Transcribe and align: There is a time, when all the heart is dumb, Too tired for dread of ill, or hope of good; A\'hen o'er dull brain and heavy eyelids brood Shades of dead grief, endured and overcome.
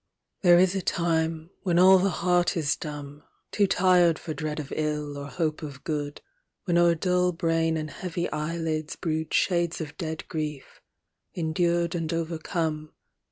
There 0.41 0.57
is 0.57 0.73
a 0.73 0.81
time, 0.81 1.51
when 1.61 1.77
all 1.77 1.99
the 1.99 2.09
heart 2.25 2.57
is 2.57 2.75
dumb, 2.75 3.21
Too 3.51 3.67
tired 3.67 4.17
for 4.17 4.33
dread 4.33 4.59
of 4.59 4.73
ill, 4.75 5.15
or 5.15 5.27
hope 5.27 5.61
of 5.61 5.83
good; 5.83 6.21
A\'hen 6.67 6.79
o'er 6.79 6.95
dull 6.95 7.31
brain 7.31 7.77
and 7.77 7.91
heavy 7.91 8.27
eyelids 8.31 8.95
brood 8.95 9.31
Shades 9.31 9.79
of 9.79 9.95
dead 9.99 10.27
grief, 10.27 10.81
endured 11.35 11.93
and 11.93 12.11
overcome. 12.11 12.93